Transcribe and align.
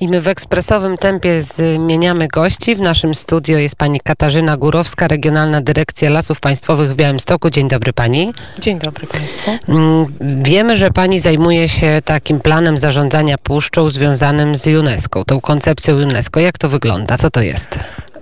I 0.00 0.08
my 0.08 0.20
w 0.20 0.28
ekspresowym 0.28 0.98
tempie 0.98 1.42
zmieniamy 1.42 2.28
gości. 2.28 2.74
W 2.76 2.80
naszym 2.80 3.14
studio 3.14 3.58
jest 3.58 3.76
pani 3.76 4.00
Katarzyna 4.00 4.56
Górowska, 4.56 5.08
Regionalna 5.08 5.60
Dyrekcja 5.60 6.10
Lasów 6.10 6.40
Państwowych 6.40 6.90
w 6.90 6.94
Białymstoku. 6.94 7.50
Dzień 7.50 7.68
dobry 7.68 7.92
pani. 7.92 8.32
Dzień 8.60 8.78
dobry 8.78 9.06
Państwu. 9.06 9.50
Mm, 9.68 10.06
Wiemy, 10.42 10.76
że 10.76 10.90
pani 10.90 11.20
zajmuje 11.20 11.68
się 11.68 12.00
takim 12.04 12.40
planem 12.40 12.78
zarządzania 12.78 13.38
puszczą 13.38 13.90
związanym 13.90 14.56
z 14.56 14.66
UNESCO, 14.66 15.24
tą 15.24 15.40
koncepcją 15.40 15.94
UNESCO. 15.94 16.40
Jak 16.40 16.58
to 16.58 16.68
wygląda? 16.68 17.18
Co 17.18 17.30
to 17.30 17.40
jest? 17.42 17.68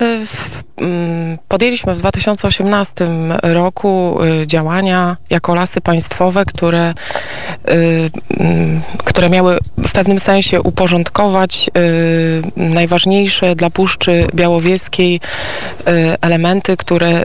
Mm, 0.00 1.38
Podjęliśmy 1.48 1.94
w 1.94 1.98
2018 1.98 3.08
roku 3.42 4.18
y, 4.42 4.46
działania 4.46 5.16
jako 5.30 5.54
lasy 5.54 5.80
państwowe, 5.80 6.44
które, 6.44 6.94
y, 7.70 8.10
mm, 8.40 8.82
które 8.98 9.28
miały 9.28 9.58
w 9.78 9.92
pewnym 9.92 10.18
sensie 10.18 10.60
uporządkować 10.62 11.70
y, 11.78 12.42
najważniejsze 12.56 13.54
dla 13.54 13.70
Puszczy 13.70 14.26
Białowieskiej 14.34 15.20
elementy, 16.20 16.76
które, 16.76 17.22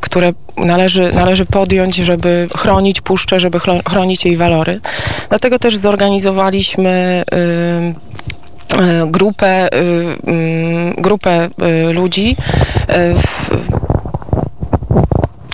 które 0.00 0.32
należy, 0.56 1.12
należy 1.12 1.44
podjąć, 1.44 1.96
żeby 1.96 2.48
chronić 2.56 3.00
puszczę, 3.00 3.40
żeby 3.40 3.60
chronić 3.88 4.24
jej 4.24 4.36
walory. 4.36 4.80
Dlatego 5.28 5.58
też 5.58 5.76
zorganizowaliśmy 5.76 7.24
grupę, 9.06 9.68
y, 9.74 9.78
mm, 10.26 10.94
grupę 10.94 11.48
y, 11.88 11.92
ludzi. 11.92 12.36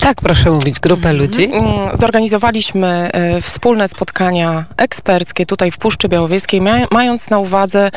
Tak, 0.00 0.20
proszę 0.20 0.50
mówić, 0.50 0.80
grupę 0.80 1.12
ludzi. 1.12 1.44
mm, 1.54 1.98
Zorganizowaliśmy 1.98 3.10
wspólne 3.42 3.88
spotkania 3.88 4.64
eksperckie 4.76 5.46
tutaj 5.46 5.70
w 5.70 5.78
Puszczy 5.78 6.08
Białowieskiej, 6.08 6.60
mając 6.90 7.30
na 7.30 7.38
uwadze 7.38 7.90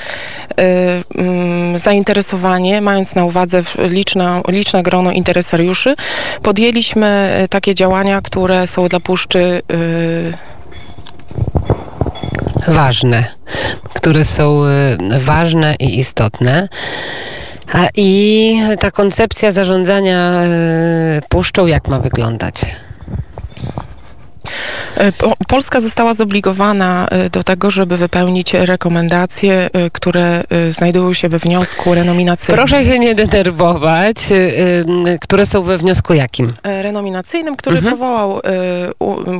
mm, 0.57 1.79
zainteresowanie, 1.79 2.81
mając 2.81 3.15
na 3.15 3.25
uwadze 3.25 3.63
liczne, 3.77 4.41
liczne 4.47 4.83
grono 4.83 5.11
interesariuszy, 5.11 5.95
podjęliśmy 6.43 7.31
takie 7.49 7.75
działania, 7.75 8.21
które 8.21 8.67
są 8.67 8.87
dla 8.87 8.99
Puszczy 8.99 9.61
Ważne, 12.67 13.23
które 14.05 14.25
są 14.25 14.63
y, 14.65 15.19
ważne 15.19 15.75
i 15.79 15.99
istotne. 15.99 16.69
A 17.73 17.87
i 17.97 18.59
ta 18.79 18.91
koncepcja 18.91 19.51
zarządzania 19.51 20.43
y, 20.43 21.21
puszczą, 21.29 21.65
jak 21.67 21.87
ma 21.87 21.99
wyglądać? 21.99 22.65
E, 24.95 25.11
Po- 25.11 25.33
Polska 25.47 25.79
została 25.81 26.13
zobligowana 26.13 27.07
e, 27.11 27.29
do 27.29 27.43
tego, 27.43 27.71
żeby 27.71 27.97
wypełnić 27.97 28.53
rekomendacje, 28.53 29.69
e, 29.73 29.89
które 29.89 30.43
e, 30.49 30.71
znajdują 30.71 31.13
się 31.13 31.29
we 31.29 31.39
wniosku 31.39 31.93
renominacyjnym. 31.95 32.57
Proszę 32.57 32.85
się 32.85 32.99
nie 32.99 33.15
denerwować. 33.15 34.15
które 35.21 35.45
są 35.45 35.63
we 35.63 35.77
wniosku 35.77 36.13
jakim? 36.13 36.53
E, 36.63 36.81
Renominacyjnym, 36.81 37.55
który, 37.55 37.77
Mhm. 37.77 37.93
powołał, 37.97 38.39
e, 38.39 38.41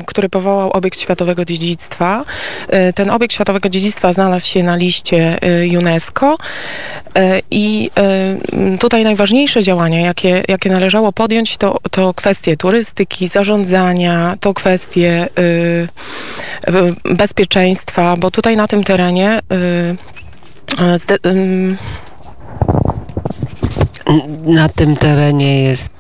który 0.06 0.30
powołał 0.30 0.72
obiekt 0.72 1.00
światowego 1.00 1.46
dziedzictwa. 1.46 2.26
E, 2.70 2.94
Ten 2.94 3.10
obiekt 3.10 3.34
światowego 3.34 3.70
dziedzictwa 3.70 4.14
znalazł 4.14 4.48
się 4.48 4.64
na 4.64 4.76
liście 4.76 5.38
e, 5.42 5.80
UNESCO 5.80 6.38
E, 7.16 7.42
i 7.52 7.90
tutaj 8.80 9.04
najważniejsze 9.04 9.64
działania, 9.64 10.00
jakie, 10.00 10.44
jakie 10.48 10.70
należało 10.70 11.12
podjąć, 11.12 11.58
to, 11.58 11.78
to 11.92 12.14
kwestie 12.14 12.58
turystyki, 12.58 13.28
zarządzania, 13.28 14.36
to 14.40 14.54
kwestie 14.54 15.28
bezpieczeństwa, 17.04 18.18
bo 18.18 18.32
tutaj 18.32 18.58
na 18.58 18.68
tym 18.68 18.84
terenie 18.84 19.40
Na 24.46 24.70
tym 24.70 24.96
terenie 24.96 25.64
jest, 25.64 25.94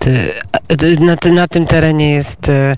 na, 1.00 1.32
na 1.32 1.48
tym 1.48 1.68
terenie 1.68 2.12
jest 2.12 2.50
y, 2.50 2.76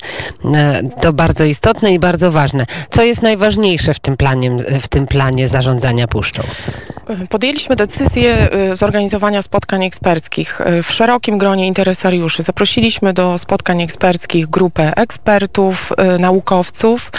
to 1.01 1.13
bardzo 1.13 1.43
istotne 1.43 1.93
i 1.93 1.99
bardzo 1.99 2.31
ważne. 2.31 2.65
Co 2.89 3.03
jest 3.03 3.21
najważniejsze 3.21 3.93
w 3.93 3.99
tym 3.99 4.17
planie, 4.17 4.51
w 4.81 4.87
tym 4.87 5.07
planie 5.07 5.49
zarządzania 5.49 6.07
puszczą? 6.07 6.43
Podjęliśmy 7.29 7.75
decyzję 7.75 8.49
y, 8.71 8.75
zorganizowania 8.75 9.41
spotkań 9.41 9.85
eksperckich 9.85 10.61
y, 10.61 10.83
w 10.83 10.91
szerokim 10.91 11.37
gronie 11.37 11.67
interesariuszy. 11.67 12.43
Zaprosiliśmy 12.43 13.13
do 13.13 13.37
spotkań 13.37 13.81
eksperckich 13.81 14.47
grupę 14.47 14.93
ekspertów, 14.95 15.93
naukowców, 16.19 17.11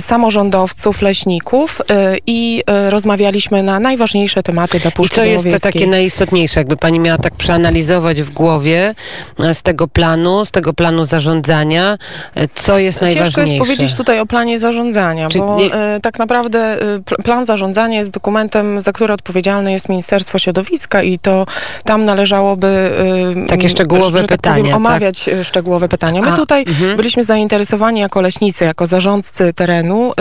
samorządowców, 0.00 1.02
leśników 1.02 1.82
i 2.26 2.62
rozmawialiśmy 2.88 3.62
na 3.62 3.80
najważniejsze 3.80 4.42
tematy 4.42 4.80
dla 4.80 4.90
I 4.90 4.94
Puszczy 4.94 5.16
co 5.16 5.24
jest 5.24 5.50
to 5.50 5.60
takie 5.60 5.86
najistotniejsze? 5.86 6.60
Jakby 6.60 6.76
pani 6.76 7.00
miała 7.00 7.18
tak 7.18 7.34
przeanalizować 7.34 8.22
w 8.22 8.30
głowie 8.30 8.94
e, 9.40 9.54
z 9.54 9.62
tego 9.62 9.85
planu, 9.88 10.44
z 10.44 10.50
tego 10.50 10.72
planu 10.74 11.04
zarządzania, 11.04 11.98
e, 12.34 12.48
co 12.54 12.78
jest 12.78 12.98
Ciężko 13.00 13.14
najważniejsze? 13.14 13.54
jest 13.54 13.64
powiedzieć 13.64 13.94
tutaj 13.94 14.20
o 14.20 14.26
planie 14.26 14.58
zarządzania, 14.58 15.28
Czy 15.28 15.38
bo 15.38 15.56
nie- 15.58 15.74
e, 15.74 16.00
tak 16.00 16.18
naprawdę 16.18 16.58
e, 16.58 16.78
pl- 16.78 17.22
plan 17.24 17.46
zarządzania 17.46 17.98
jest 17.98 18.10
dokumentem, 18.10 18.80
za 18.80 18.92
który 18.92 19.14
odpowiedzialne 19.14 19.72
jest 19.72 19.88
Ministerstwo 19.88 20.38
Środowiska 20.38 21.02
i 21.02 21.18
to 21.18 21.46
tam 21.84 22.04
należałoby 22.04 22.90
Takie 23.48 23.68
szczegółowe 23.68 24.20
tak 24.20 24.28
pytania, 24.30 24.56
powiem, 24.56 24.66
tak? 24.66 24.76
omawiać 24.76 25.28
e, 25.28 25.44
szczegółowe 25.44 25.88
pytania. 25.88 26.20
My 26.22 26.32
A, 26.32 26.36
tutaj 26.36 26.64
mhm. 26.68 26.96
byliśmy 26.96 27.24
zainteresowani 27.24 28.00
jako 28.00 28.20
leśnicy, 28.20 28.64
jako 28.64 28.86
zarządcy 28.86 29.52
terenu 29.52 30.12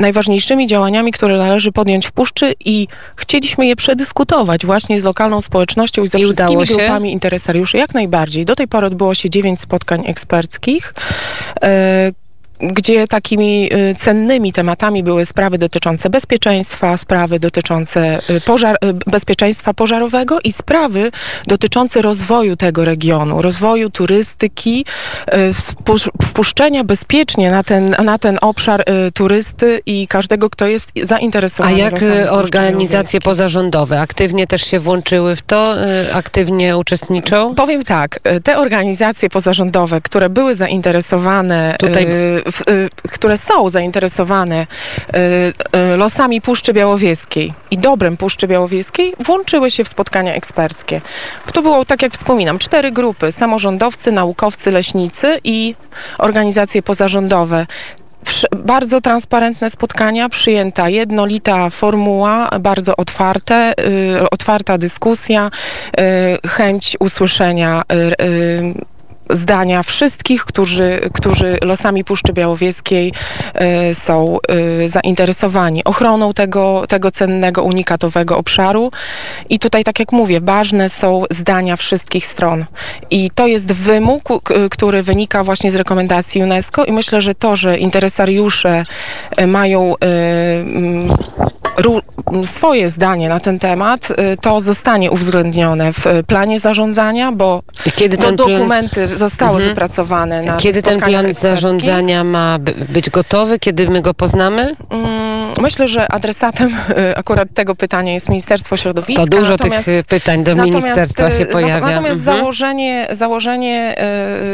najważniejszymi 0.00 0.66
działaniami, 0.66 1.12
które 1.12 1.38
należy 1.38 1.72
podjąć 1.72 2.06
w 2.06 2.12
Puszczy 2.12 2.54
i 2.64 2.88
chcieliśmy 3.16 3.66
je 3.66 3.76
przedyskutować 3.76 4.66
właśnie 4.66 5.00
z 5.00 5.04
lokalną 5.04 5.40
społecznością 5.40 6.02
i 6.02 6.08
ze 6.08 6.18
I 6.18 6.24
wszystkimi 6.24 6.64
grupami 6.64 7.12
interesariuszy. 7.12 7.76
Jak 7.76 7.94
najbardziej. 7.94 8.44
Do 8.44 8.54
tej 8.54 8.65
pory 8.68 8.86
odbyło 8.86 9.14
się 9.14 9.30
dziewięć 9.30 9.60
spotkań 9.60 10.04
eksperckich. 10.06 10.94
Gdzie 12.60 13.06
takimi 13.08 13.70
y, 13.90 13.94
cennymi 13.94 14.52
tematami 14.52 15.02
były 15.02 15.24
sprawy 15.24 15.58
dotyczące 15.58 16.10
bezpieczeństwa, 16.10 16.96
sprawy 16.96 17.38
dotyczące 17.38 18.18
y, 18.30 18.40
pożar, 18.40 18.76
y, 18.84 19.10
bezpieczeństwa 19.10 19.74
pożarowego 19.74 20.38
i 20.44 20.52
sprawy 20.52 21.10
dotyczące 21.46 22.02
rozwoju 22.02 22.56
tego 22.56 22.84
regionu, 22.84 23.42
rozwoju 23.42 23.90
turystyki, 23.90 24.84
wpusz- 25.52 26.10
wpuszczenia 26.22 26.84
bezpiecznie 26.84 27.50
na 27.50 27.62
ten, 27.62 27.96
na 28.04 28.18
ten 28.18 28.38
obszar 28.40 28.84
turysty 29.14 29.80
i 29.86 30.08
każdego, 30.08 30.50
kto 30.50 30.66
jest 30.66 30.90
A 31.02 31.06
zainteresowany. 31.06 31.78
jak 31.78 31.92
e, 31.94 31.96
Puszczy 31.98 32.30
organizacje 32.30 33.20
pozarządowe 33.20 34.00
aktywnie 34.00 34.46
też 34.46 34.62
się 34.62 34.78
włączyły 34.80 35.36
w 35.36 35.42
to, 35.42 35.74
aktywnie 36.12 36.76
uczestniczą? 36.76 37.54
Powiem 37.54 37.82
tak, 37.82 38.20
te 38.44 38.58
organizacje 38.58 39.28
pozarządowe, 39.30 40.00
które 40.00 40.28
były 40.28 40.54
zainteresowane, 40.54 41.76
Tutaj- 41.78 42.06
w, 42.52 42.60
y, 42.70 42.88
które 43.12 43.36
są 43.36 43.68
zainteresowane 43.68 44.66
y, 44.66 45.18
y, 45.78 45.96
losami 45.96 46.40
Puszczy 46.40 46.72
Białowieskiej 46.72 47.52
i 47.70 47.78
dobrem 47.78 48.16
Puszczy 48.16 48.48
Białowieskiej, 48.48 49.14
włączyły 49.20 49.70
się 49.70 49.84
w 49.84 49.88
spotkania 49.88 50.34
eksperckie. 50.34 51.00
To 51.52 51.62
było, 51.62 51.84
tak 51.84 52.02
jak 52.02 52.12
wspominam, 52.12 52.58
cztery 52.58 52.90
grupy, 52.90 53.32
samorządowcy, 53.32 54.12
naukowcy, 54.12 54.70
leśnicy 54.70 55.38
i 55.44 55.74
organizacje 56.18 56.82
pozarządowe. 56.82 57.66
Bardzo 58.56 59.00
transparentne 59.00 59.70
spotkania, 59.70 60.28
przyjęta 60.28 60.88
jednolita 60.88 61.70
formuła, 61.70 62.48
bardzo 62.60 62.96
otwarte, 62.96 63.74
otwarta 64.30 64.78
dyskusja, 64.78 65.50
chęć 66.46 66.96
usłyszenia 67.00 67.82
zdania 69.30 69.82
wszystkich, 69.82 70.44
którzy, 70.44 71.00
którzy 71.12 71.58
losami 71.62 72.04
Puszczy 72.04 72.32
Białowieskiej 72.32 73.12
y, 73.90 73.94
są 73.94 74.38
y, 74.82 74.88
zainteresowani 74.88 75.84
ochroną 75.84 76.32
tego, 76.32 76.84
tego 76.88 77.10
cennego, 77.10 77.62
unikatowego 77.62 78.38
obszaru. 78.38 78.90
I 79.48 79.58
tutaj, 79.58 79.84
tak 79.84 79.98
jak 79.98 80.12
mówię, 80.12 80.40
ważne 80.40 80.90
są 80.90 81.24
zdania 81.30 81.76
wszystkich 81.76 82.26
stron. 82.26 82.64
I 83.10 83.30
to 83.30 83.46
jest 83.46 83.72
wymóg, 83.72 84.22
który 84.70 85.02
wynika 85.02 85.44
właśnie 85.44 85.70
z 85.70 85.74
rekomendacji 85.74 86.42
UNESCO 86.42 86.84
i 86.84 86.92
myślę, 86.92 87.20
że 87.20 87.34
to, 87.34 87.56
że 87.56 87.78
interesariusze 87.78 88.82
y, 89.40 89.46
mają 89.46 89.94
y, 89.94 89.96
swoje 92.44 92.90
zdanie 92.90 93.28
na 93.28 93.40
ten 93.40 93.58
temat, 93.58 94.10
y, 94.10 94.36
to 94.40 94.60
zostanie 94.60 95.10
uwzględnione 95.10 95.92
w 95.92 96.06
y, 96.06 96.24
planie 96.24 96.60
zarządzania, 96.60 97.32
bo 97.32 97.62
I 97.86 97.92
kiedy 97.92 98.16
ten 98.16 98.36
plan... 98.36 98.50
dokumenty 98.50 99.08
zostały 99.18 99.50
Mhm. 99.52 99.70
wypracowane 99.70 100.42
na 100.42 100.56
Kiedy 100.56 100.82
ten 100.82 101.00
plan 101.00 101.34
zarządzania 101.34 102.24
ma 102.24 102.58
by- 102.58 102.74
być 102.88 103.10
gotowy? 103.10 103.58
Kiedy 103.58 103.88
my 103.88 104.02
go 104.02 104.14
poznamy? 104.14 104.74
Mm, 104.90 105.36
Myślę, 105.60 105.88
że 105.88 106.12
adresatem 106.12 106.68
y, 106.90 107.16
akurat 107.16 107.48
tego 107.54 107.74
pytania 107.74 108.12
jest 108.12 108.28
Ministerstwo 108.28 108.76
Środowiska. 108.76 109.22
To 109.22 109.28
dużo 109.28 109.50
natomiast, 109.50 109.84
tych 109.84 110.04
pytań 110.04 110.44
do 110.44 110.54
ministerstwa 110.54 111.30
się 111.30 111.46
pojawia. 111.46 111.86
Natomiast 111.86 112.20
Mhm. 112.20 112.38
założenie, 112.38 113.06
założenie 113.12 113.94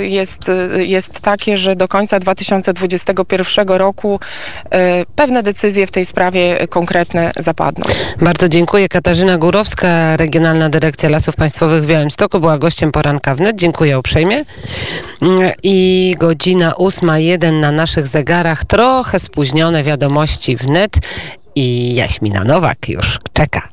jest, 0.00 0.40
jest 0.76 1.20
takie, 1.20 1.58
że 1.58 1.76
do 1.76 1.88
końca 1.88 2.18
2021 2.20 3.78
roku 3.78 4.20
pewne 5.16 5.42
decyzje 5.42 5.86
w 5.86 5.90
tej 5.90 6.04
sprawie 6.04 6.66
konkretne 6.68 7.32
zapadną. 7.36 7.61
Bardzo 8.20 8.48
dziękuję. 8.48 8.88
Katarzyna 8.88 9.38
Górowska, 9.38 10.16
Regionalna 10.16 10.68
Dyrekcja 10.68 11.08
Lasów 11.08 11.36
Państwowych 11.36 11.82
w 11.82 11.86
Białymstoku 11.86 12.40
była 12.40 12.58
gościem 12.58 12.92
poranka 12.92 13.34
wnet. 13.34 13.56
Dziękuję 13.56 13.98
uprzejmie. 13.98 14.44
Mm, 15.22 15.52
I 15.62 16.14
godzina 16.18 16.72
8.01 16.72 17.60
na 17.60 17.72
naszych 17.72 18.06
zegarach. 18.06 18.64
Trochę 18.64 19.20
spóźnione 19.20 19.82
wiadomości 19.82 20.56
wnet 20.56 20.92
i 21.54 21.94
Jaśmina 21.94 22.44
Nowak 22.44 22.88
już 22.88 23.18
czeka. 23.32 23.68